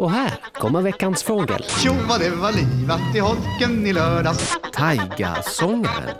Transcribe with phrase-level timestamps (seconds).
[0.00, 1.62] Och här kommer veckans fågel.
[1.62, 4.58] Tjo vad det var livat i holken i lördags.
[4.72, 6.16] Taigasångaren.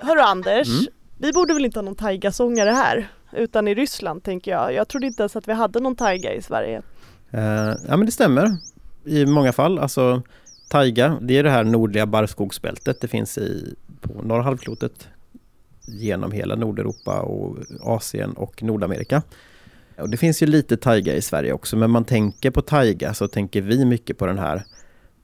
[0.00, 0.68] Hörru Anders,
[1.18, 3.08] vi borde väl inte ha någon taigasångare här?
[3.32, 4.74] Utan i Ryssland tänker jag.
[4.74, 6.82] Jag trodde inte ens att vi hade någon taiga i Sverige.
[7.30, 7.40] Eh,
[7.88, 8.56] ja men det stämmer
[9.04, 9.78] i många fall.
[9.78, 10.22] Alltså
[10.68, 13.00] taiga, det är det här nordliga barrskogsbältet.
[13.00, 15.08] Det finns i, på norra halvklotet
[15.86, 19.22] genom hela Nordeuropa och Asien och Nordamerika.
[19.96, 23.28] Och det finns ju lite taiga i Sverige också, men man tänker på taiga så
[23.28, 24.64] tänker vi mycket på den här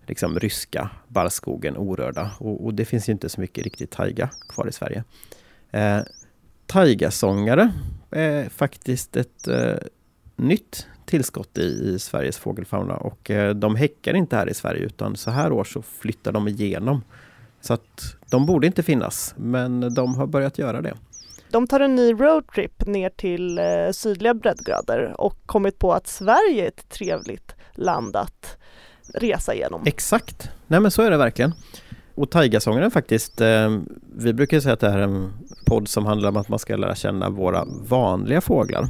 [0.06, 4.68] liksom ryska barrskogen orörda och, och det finns ju inte så mycket riktigt taiga kvar
[4.68, 5.04] i Sverige.
[5.70, 6.00] Eh,
[6.66, 7.72] taigasångare
[8.10, 9.74] är faktiskt ett eh,
[10.36, 15.16] nytt tillskott i, i Sveriges fågelfauna och eh, de häckar inte här i Sverige utan
[15.16, 17.02] så här år så flyttar de igenom.
[17.60, 20.94] Så att de borde inte finnas, men de har börjat göra det.
[21.50, 26.64] De tar en ny roadtrip ner till eh, sydliga breddgrader och kommit på att Sverige
[26.64, 28.56] är ett trevligt land att
[29.14, 29.82] resa genom.
[29.86, 30.50] Exakt!
[30.66, 31.52] Nej men så är det verkligen.
[32.14, 33.78] Och taigasångaren faktiskt, eh,
[34.16, 35.32] vi brukar säga att det här är en
[35.66, 38.88] podd som handlar om att man ska lära känna våra vanliga fåglar.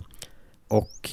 [0.69, 1.11] Och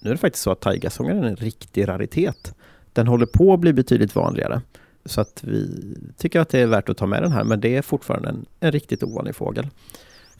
[0.00, 2.54] nu är det faktiskt så att taigasångaren är en riktig raritet.
[2.92, 4.60] Den håller på att bli betydligt vanligare.
[5.04, 5.68] Så att vi
[6.16, 8.46] tycker att det är värt att ta med den här, men det är fortfarande en,
[8.60, 9.66] en riktigt ovanlig fågel.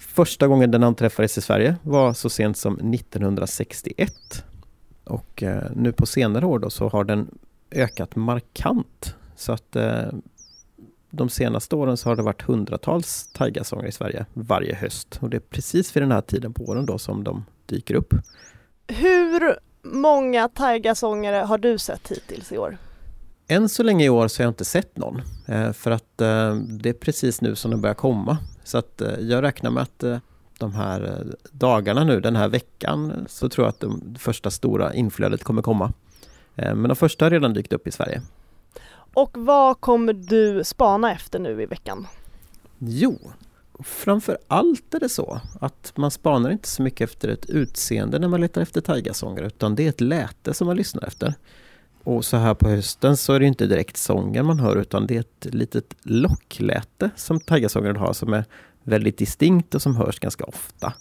[0.01, 4.45] Första gången den anträffades i Sverige var så sent som 1961.
[5.05, 7.39] Och eh, nu på senare år då så har den
[7.71, 9.15] ökat markant.
[9.37, 10.09] Så att eh,
[11.11, 15.19] de senaste åren så har det varit hundratals taigasångare i Sverige varje höst.
[15.21, 18.15] Och det är precis vid den här tiden på åren då som de dyker upp.
[18.87, 22.79] Hur många taigasångare har du sett hittills i år?
[23.49, 25.23] Än så länge i år så har jag inte sett någon.
[25.47, 28.39] Eh, för att det är precis nu som de börjar komma.
[28.71, 30.19] Så att eh, jag räknar med att eh,
[30.59, 34.95] de här eh, dagarna nu, den här veckan, så tror jag att de första stora
[34.95, 35.93] inflödet kommer komma.
[36.55, 38.23] Men de första har redan dykt upp i Sverige.
[39.15, 42.07] Och vad kommer du spana efter nu i veckan?
[42.79, 43.19] Jo,
[43.79, 48.29] framför allt är det så att man spanar inte så mycket efter ett utseende när
[48.29, 51.35] man letar efter taigasångare utan det är ett läte som man lyssnar efter.
[52.05, 55.17] Och så här på hösten så är det inte direkt sången man hör utan det
[55.17, 58.45] är ett litet lockläte som taggasångaren har som är
[58.83, 60.93] väldigt distinkt och som hörs ganska ofta.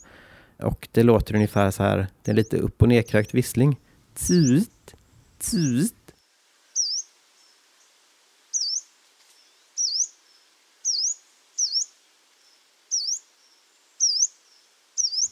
[0.57, 3.79] Och det låter ungefär så här, det är lite upp och nedkrökt vissling.
[4.15, 4.95] Tut,
[5.51, 5.93] tut.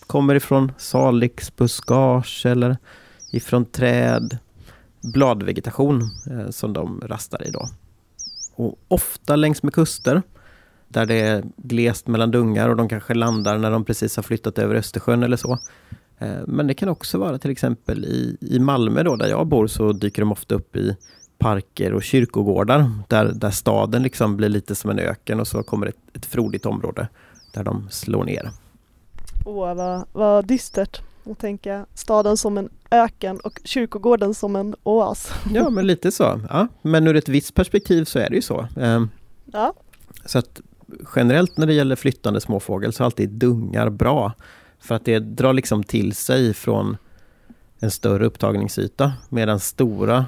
[0.08, 2.78] Kommer ifrån salixbuskage eller
[3.32, 4.38] ifrån träd,
[5.14, 7.70] bladvegetation eh, som de rastar i då.
[8.56, 10.22] Och ofta längs med kuster
[10.88, 14.60] där det är glest mellan dungar och de kanske landar när de precis har flyttat
[14.60, 15.60] över Östersjön eller så.
[16.18, 19.68] Eh, men det kan också vara till exempel i, i Malmö då, där jag bor,
[19.68, 20.98] så dyker de ofta upp i
[21.38, 25.88] parker och kyrkogårdar där, där staden liksom blir lite som en öken och så kommer
[25.88, 27.08] ett, ett frodigt område
[27.54, 28.52] där de slår ner.
[29.46, 31.02] Åh, vad, vad dystert
[31.32, 35.32] att tänka staden som en öken och kyrkogården som en oas.
[35.54, 36.42] Ja, men lite så.
[36.50, 38.68] Ja, men ur ett visst perspektiv så är det ju så.
[38.80, 39.10] Ehm,
[39.54, 39.74] Ja,
[40.26, 40.62] Så att
[41.16, 44.34] generellt när det gäller flyttande småfågel så är alltid dungar bra.
[44.80, 46.98] För att det drar liksom till sig från
[47.80, 50.26] en större upptagningsyta medan stora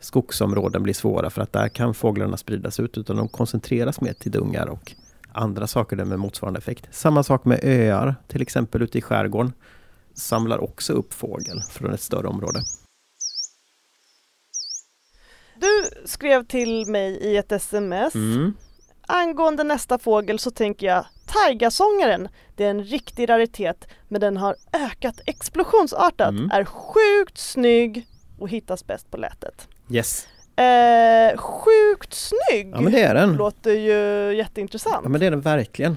[0.00, 4.32] skogsområden blir svåra för att där kan fåglarna spridas ut utan de koncentreras mer till
[4.32, 4.92] dungar och
[5.32, 6.88] andra saker där med motsvarande effekt.
[6.90, 9.52] Samma sak med öar, till exempel ute i skärgården.
[10.18, 12.60] Samlar också upp fågel från ett större område.
[15.60, 18.52] du skrev till mig i ett sms Mm.
[19.10, 24.56] Angående nästa fågel så tänker jag Taigasångaren, det är en riktig raritet men den har
[24.72, 26.50] ökat explosionsartat, Mm.
[26.50, 28.06] är sjukt snygg
[28.38, 29.68] och hittas bäst på lätet.
[29.90, 30.26] Yes.
[30.56, 32.70] Eh, sjukt snygg!
[32.74, 33.32] Ja men det är den.
[33.32, 35.00] Låter ju jätteintressant.
[35.02, 35.96] Ja men det är den verkligen.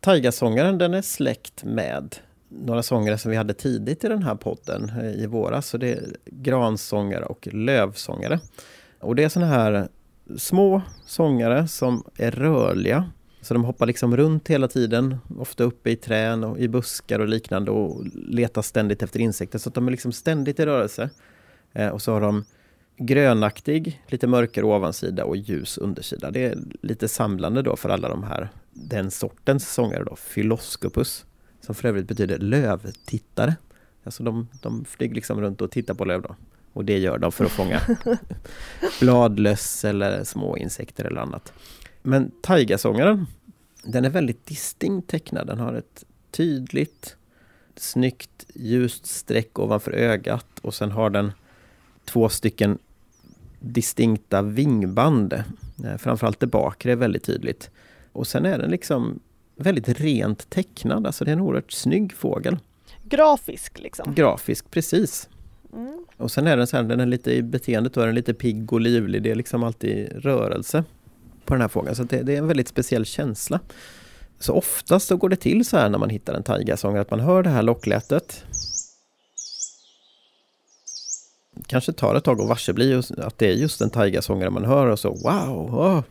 [0.00, 2.16] Taigasångaren den är släkt med
[2.60, 5.68] några sångare som vi hade tidigt i den här podden eh, i våras.
[5.68, 8.40] Så det är gransångare och lövsångare.
[9.00, 9.88] Och det är såna här
[10.36, 13.10] små sångare som är rörliga.
[13.40, 17.28] Så de hoppar liksom runt hela tiden, ofta uppe i trän och i buskar och
[17.28, 19.58] liknande och letar ständigt efter insekter.
[19.58, 21.10] Så att de är liksom ständigt i rörelse.
[21.72, 22.44] Eh, och så har de
[22.96, 26.30] grönaktig, lite mörkare ovansida och ljus undersida.
[26.30, 31.24] Det är lite samlande då för alla de här, den sortens sångare då, Philoscopus,
[31.64, 33.56] som för övrigt betyder lövtittare.
[34.04, 36.36] Alltså de, de flyger liksom runt och tittar på löv då.
[36.72, 37.80] Och det gör de för att fånga
[39.00, 41.52] bladlöss eller små insekter eller annat.
[42.02, 43.26] Men taigasångaren,
[43.82, 45.46] den är väldigt distinkt tecknad.
[45.46, 47.16] Den har ett tydligt,
[47.76, 51.32] snyggt, ljust streck ovanför ögat och sen har den
[52.04, 52.78] två stycken
[53.60, 55.32] distinkta vingband.
[55.84, 57.70] Eh, Framförallt det bakre är väldigt tydligt.
[58.12, 59.20] Och sen är den liksom
[59.56, 62.58] väldigt rent tecknad, alltså det är en oerhört snygg fågel.
[63.02, 64.14] Grafisk liksom.
[64.14, 65.28] Grafisk, precis.
[65.72, 66.04] Mm.
[66.16, 68.34] Och sen är den så här, den är lite i beteendet då är den lite
[68.34, 69.22] pigg och livlig.
[69.22, 70.84] Det är liksom alltid rörelse
[71.44, 71.96] på den här fågeln.
[71.96, 73.60] Så det, det är en väldigt speciell känsla.
[74.38, 77.20] Så oftast så går det till så här när man hittar en taigasångare att man
[77.20, 78.44] hör det här locklätet.
[81.66, 84.98] Kanske tar ett tag att varsebli att det är just en taigasångare man hör och
[84.98, 85.86] så wow!
[85.86, 86.02] Eh,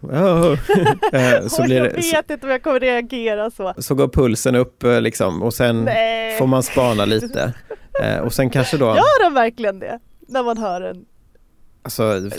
[1.48, 3.74] så, Oj, blir jag det, så, vet inte om jag kommer reagera så.
[3.78, 6.38] så går pulsen upp eh, liksom och sen Nej.
[6.38, 7.52] får man spana lite.
[8.02, 8.86] Eh, Och sen kanske då...
[8.86, 9.98] Gör den verkligen det?
[10.28, 11.04] När man hör en...
[11.82, 12.30] Alltså,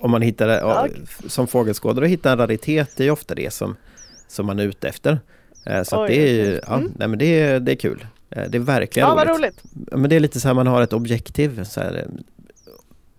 [0.00, 0.86] om man hittar Ja,
[1.26, 3.76] som fågelskådare, att hitta en raritet, det är ju ofta det som,
[4.28, 5.18] som man är ute efter.
[5.66, 6.92] Eh, Så det är ju, ja, Mm.
[6.96, 8.06] nej men det är, det är kul.
[8.30, 9.36] Eh, Det är verkligen Ja, roligt.
[9.38, 9.62] roligt.
[9.72, 11.64] Men det är lite så här man har ett objektiv.
[11.64, 12.20] Så här, eh,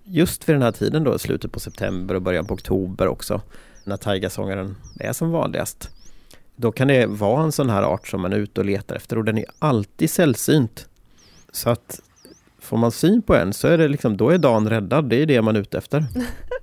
[0.03, 3.41] just vid den här tiden då, slutet på september och början på oktober också,
[3.83, 5.89] när taigasångaren är som vanligast.
[6.55, 9.17] Då kan det vara en sån här art som man är ute och letar efter
[9.17, 10.87] och den är alltid sällsynt.
[11.51, 11.99] Så att
[12.59, 15.09] får man syn på en så är det liksom, då är dagen räddad.
[15.09, 16.05] Det är det man är ute efter.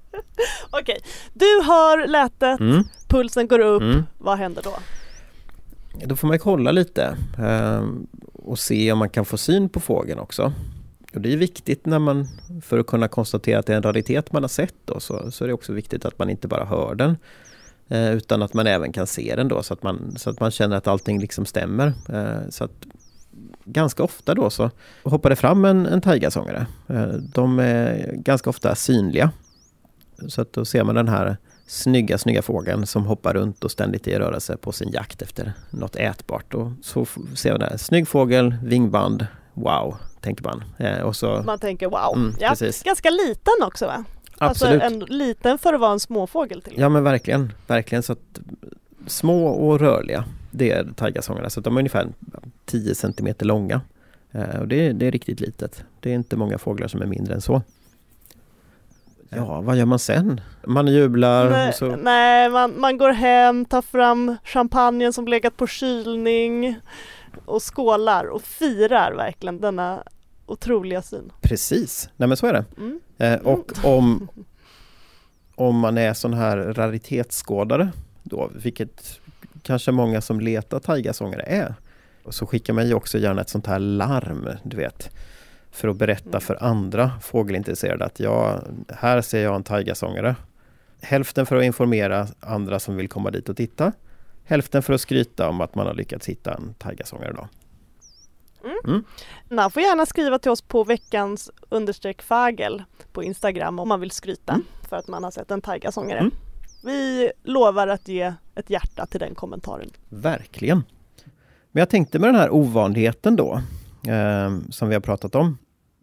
[0.71, 0.99] Okej,
[1.35, 2.85] du hör lätet, Mm.
[3.09, 3.83] pulsen går upp.
[3.83, 4.03] Mm.
[4.19, 4.77] Vad händer då?
[6.07, 7.85] Då får man kolla lite eh,
[8.33, 10.53] och se om man kan få syn på fågeln också.
[11.15, 12.29] Och det är viktigt när man,
[12.63, 15.45] för att kunna konstatera att det är en raritet man har sett då, så, så
[15.45, 17.17] är det också viktigt att man inte bara hör den
[17.89, 20.51] eh, utan att man även kan se den då så att man, så att man
[20.51, 21.93] känner att allting liksom stämmer.
[22.09, 22.87] Eh, så att
[23.65, 24.71] ganska ofta då så
[25.03, 26.67] hoppar det fram en, en taigasångare.
[26.89, 29.31] Eh, de är ganska ofta synliga.
[30.29, 31.37] Så att då ser man den här
[31.67, 35.53] snygga, snygga fågeln som hoppar runt och ständigt är i rörelse på sin jakt efter
[35.71, 36.55] något ätbart.
[36.55, 40.65] Och så ser man där, snygg fågel, vingband, wow, tänker man.
[40.79, 42.17] Eh, och så, Man tänker wow.
[42.17, 42.83] Mm, ja, precis.
[42.83, 44.05] ganska liten också va?
[44.39, 44.83] absolut.
[44.83, 46.75] Alltså en liten för att vara en småfågel till.
[46.77, 48.41] Ja men verkligen, verkligen så att
[49.07, 51.51] små och rörliga, det är taigasångarna.
[51.51, 52.09] Så de är ungefär
[52.67, 53.81] 10 cm långa.
[54.33, 55.85] Eh, och det, är- det är riktigt litet.
[56.01, 57.63] Det är inte många fåglar som är mindre än så.
[59.29, 60.41] Ja, vad gör man sen?
[60.67, 61.97] Man jublar Nej, och så...
[61.97, 66.77] nej man, man går hem, tar fram champagnen som legat på kylning
[67.45, 70.03] och skålar och firar verkligen denna
[70.47, 71.33] otroliga syn.
[71.41, 72.65] Precis, nej men så är det.
[72.77, 73.01] Mm.
[73.19, 74.29] Eh, och om,
[75.55, 77.93] om man är sån här raritetsskådare
[78.23, 79.21] då, vilket
[79.63, 81.75] kanske många som letar taigasångare är,
[82.29, 85.17] så skickar man ju också gärna ett sånt här larm, du vet,
[85.71, 90.37] för att berätta för andra fågelintresserade att ja, här ser jag en taigasångare.
[91.01, 93.93] Hälften för att informera andra som vill komma dit och titta.
[94.51, 97.49] Hälften för att skryta om att man har lyckats hitta en taigasångare då.
[99.49, 102.83] Man får gärna skriva till oss på veckans understreck fagel
[103.13, 104.65] på Instagram om man vill skryta Mm.
[104.89, 106.19] för att man har sett en taigasångare.
[106.19, 106.31] Mm.
[106.85, 109.91] Vi lovar att ge ett hjärta till den kommentaren.
[110.09, 110.83] Verkligen.
[111.73, 113.63] Men jag tänkte med den här ovanligheten då,
[114.09, 115.59] eh, som vi har pratat om.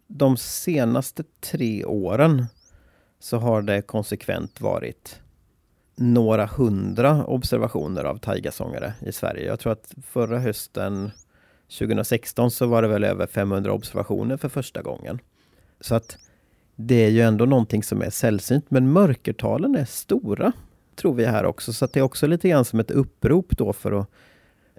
[0.06, 2.46] De senaste tre åren
[3.20, 5.20] så har det konsekvent varit
[5.98, 9.46] några hundra observationer av taigasångare i Sverige.
[9.46, 11.10] Jag tror att förra hösten
[11.78, 15.18] 2016 så var det väl över 500 observationer för första gången.
[15.80, 16.18] Så att
[16.76, 20.52] det är ju ändå någonting som är sällsynt, men mörkertalen är stora
[20.98, 21.72] tror vi här också.
[21.72, 24.10] Så att det är också lite grann som ett upprop då för att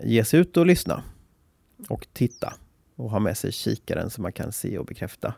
[0.03, 1.03] ge sig ut och lyssna
[1.89, 2.53] och titta
[2.95, 5.33] och ha med sig kikaren så man kan se och bekräfta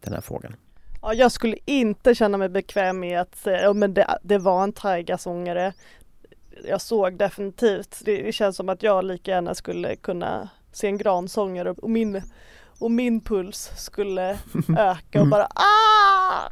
[0.00, 0.56] den här fågeln.
[1.04, 4.62] Ja, jag skulle inte känna mig bekväm med att säga ja, men det, det var
[4.62, 5.72] en taigasångare.
[6.68, 10.98] Jag såg definitivt, det, det känns som att jag lika gärna skulle kunna se en
[10.98, 12.22] gransångare och min,
[12.78, 14.30] och min puls skulle
[14.78, 16.50] öka och bara ah!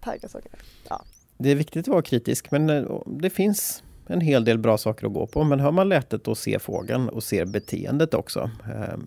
[0.00, 0.56] Taigasångare.
[1.38, 5.06] Det är viktigt att vara kritisk men eh, det finns en hel del bra saker
[5.06, 5.44] att gå på.
[5.44, 8.50] Men hör man lätet och ser fågeln och ser beteendet också.
[8.64, 8.98] Eh,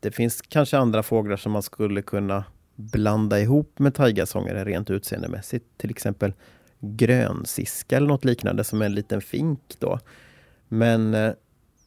[0.00, 2.44] Det finns kanske andra fåglar som man skulle kunna
[2.76, 5.64] blanda ihop med taigasångare rent utseendemässigt.
[5.76, 6.32] Till exempel
[6.80, 10.00] grönsiska eller något liknande som är en liten fink då.
[10.68, 11.32] Men eh,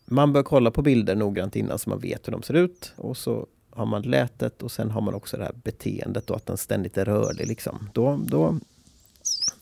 [0.06, 2.94] man bör kolla på bilder noggrant innan så man vet hur de ser ut.
[2.96, 6.46] Och så har man lätet och sen har man också det här beteendet och att
[6.46, 7.48] den ständigt är rörlig.
[7.48, 7.90] Liksom.
[7.94, 8.60] Då, då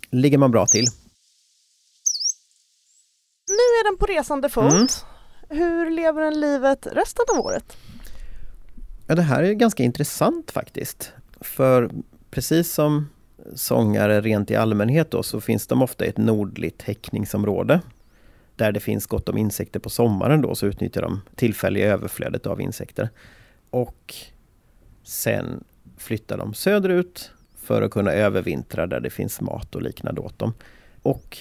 [0.10, 0.86] ligger man bra till.
[3.48, 4.74] Nu är den på resande fot.
[4.74, 4.88] Mm.
[5.50, 7.78] Hur lever den livet resten av året?
[9.08, 11.14] Ja, det här är ganska intressant faktiskt.
[11.42, 11.90] För
[12.30, 13.10] precis som
[13.56, 17.82] sångare rent i allmänhet då, så finns de ofta i ett nordligt häckningsområde.
[18.56, 22.62] Där det finns gott om insekter på sommaren då, så utnyttjar de tillfälliga överflödet av
[22.62, 23.10] insekter.
[23.70, 24.16] Och
[25.04, 25.64] sen
[25.98, 30.54] flyttar de söderut för att kunna övervintra där det finns mat och liknande åt dem.
[31.02, 31.38] Och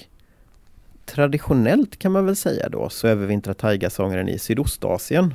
[1.06, 5.34] traditionellt kan man väl säga då så övervintrar taigasångaren i Sydostasien.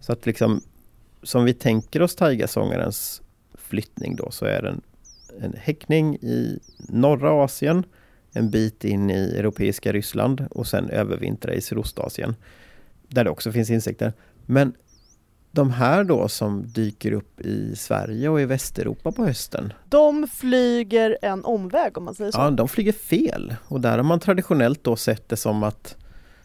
[0.00, 0.62] Så att liksom
[1.22, 3.22] som vi tänker oss taigasångarens
[3.72, 4.82] flyttning då så är det en,
[5.40, 7.84] en häckning i norra Asien,
[8.32, 12.34] en bit in i europeiska Ryssland och sen övervintra i Sydostasien.
[13.08, 14.12] Där det också finns insekter.
[14.46, 14.72] Men
[15.50, 19.72] de här då som dyker upp i Sverige och i Västeuropa på hösten.
[19.88, 22.38] De flyger en omväg om man säger så.
[22.38, 25.96] Ja, de flyger fel och där har man traditionellt då sett det som att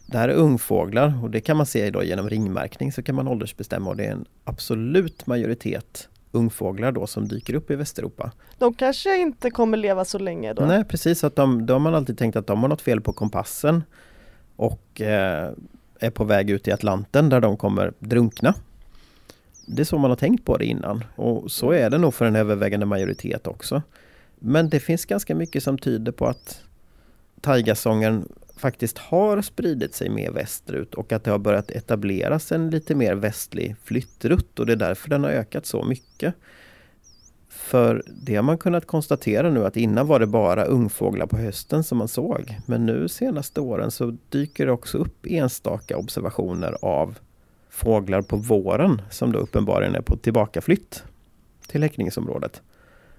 [0.06, 3.28] det här är ungfåglar och det kan man se då genom ringmärkning så kan man
[3.28, 8.32] åldersbestämma och det är en absolut majoritet ungfåglar då som dyker upp i Västeuropa.
[8.58, 10.62] De kanske inte kommer leva så länge då?
[10.62, 13.12] Nej precis, att de, då har man alltid tänkt att de har något fel på
[13.12, 13.82] kompassen
[14.56, 15.52] och eh,
[16.00, 18.54] är på väg ut i Atlanten där de kommer drunkna.
[19.66, 22.24] Det är så man har tänkt på det innan och så är det nog för
[22.24, 23.82] en övervägande majoritet också.
[24.38, 26.60] Men det finns ganska mycket som tyder på att
[27.40, 32.94] taigasången faktiskt har spridit sig mer västerut och att det har börjat etableras en lite
[32.94, 36.34] mer västlig flyttrutt och det är därför den har ökat så mycket.
[37.48, 41.84] För det har man kunnat konstatera nu att innan var det bara ungfåglar på hösten
[41.84, 42.58] som man såg.
[42.66, 47.18] Men nu senaste åren så dyker det också upp enstaka observationer av
[47.70, 51.04] fåglar på våren som då uppenbarligen är på tillbakaflytt
[51.68, 52.62] till häckningsområdet.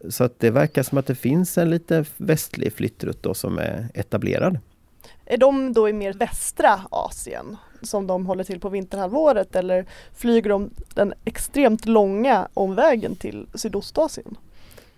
[0.09, 3.89] Så att det verkar som att det finns en lite västlig flyttrutt då som är
[3.93, 4.59] etablerad.
[5.25, 10.49] Är de då i mer västra Asien som de håller till på vinterhalvåret eller flyger
[10.49, 14.37] de den extremt långa omvägen till Sydostasien?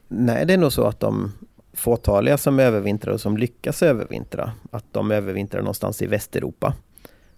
[0.07, 1.31] Nej, det är nog så att de
[1.73, 6.73] fåtaliga som övervintrar och som lyckas övervintra, att de övervintrar någonstans i Västeuropa.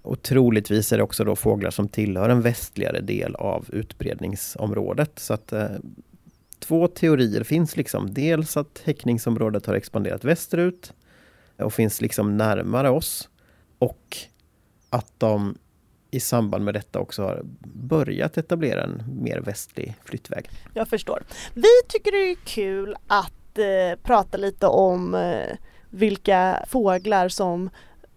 [0.01, 5.19] Och troligtvis är det också då fåglar som tillhör en västligare del av utbredningsområdet.
[5.19, 5.67] Så att eh,
[6.63, 8.13] Två teorier finns liksom.
[8.13, 10.93] Dels att häckningsområdet har expanderat västerut
[11.57, 13.29] och finns liksom närmare oss.
[13.79, 14.17] Och
[14.89, 15.57] att de
[16.11, 17.41] i samband med detta också har
[17.73, 20.49] börjat etablera en mer västlig flyttväg.
[20.73, 21.23] Jag förstår.
[21.53, 25.57] Vi tycker det är kul att eh, prata lite om eh,
[25.89, 27.69] vilka fåglar som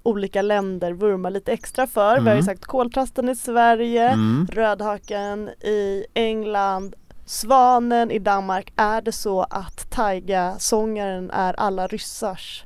[0.02, 2.12] olika länder vurmar lite extra för.
[2.12, 2.24] Mm.
[2.24, 4.48] Vi har ju sagt koltrasten i Sverige, mm.
[4.52, 6.94] rödhaken i England,
[7.26, 8.72] svanen i Danmark.
[8.76, 12.64] Är det så att taiga-sångaren är alla ryssars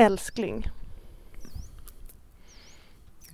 [0.00, 0.70] älskling?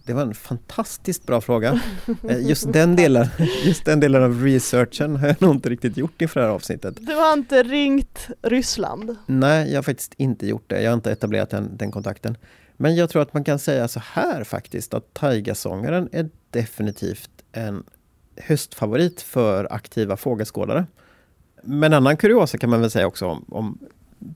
[0.05, 1.81] Det var en fantastiskt bra fråga.
[2.29, 3.27] Eh, just den delen,
[3.65, 6.97] just den delen av researchen har jag nog inte riktigt gjort inför det här avsnittet.
[7.01, 9.17] Du har inte ringt Ryssland?
[9.27, 10.83] Nej, jag har faktiskt inte gjort det.
[10.83, 12.37] Jag har inte etablerat den, den kontakten.
[12.77, 17.85] Men jag tror att man kan säga så här faktiskt att Taiga-sångaren är definitivt en
[18.37, 20.87] höstfavorit för aktiva fågelskådare.
[21.63, 23.79] Men en annan kuriosa kan man väl säga också om, om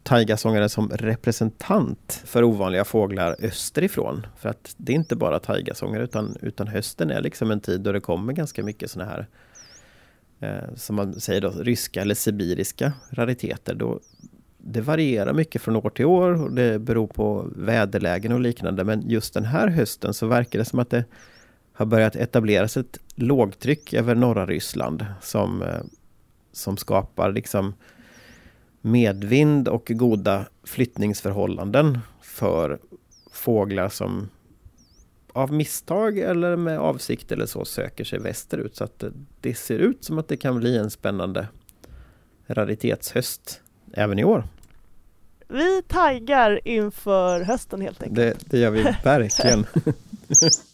[0.03, 4.27] taigasångare som representant för ovanliga fåglar österifrån.
[4.37, 7.93] För att det är inte bara taigasångare utan, utan hösten är liksom en tid då
[7.93, 9.27] det kommer ganska mycket sådana här
[10.41, 13.75] eh, som man säger då, ryska eller sibiriska rariteter.
[13.75, 14.01] Då,
[14.59, 18.85] det varierar mycket från år till år och det beror på väderlägen och liknande.
[18.85, 21.05] Men just den här hösten så verkar det som att det
[21.73, 25.81] har börjat etableras ett lågtryck över norra Ryssland som, eh,
[26.53, 27.75] som skapar liksom
[28.81, 32.79] medvind och goda flyttningsförhållanden för
[33.33, 34.29] fåglar som
[35.33, 38.77] av misstag eller med avsikt eller så söker sig västerut.
[38.77, 39.05] Så att
[39.41, 41.49] det ser ut som att det kan bli en spännande
[42.47, 43.61] raritetshöst
[43.93, 44.45] även i år.
[45.49, 48.17] Vi taggar inför hösten helt enkelt.
[48.17, 49.67] Det, det gör vi verkligen.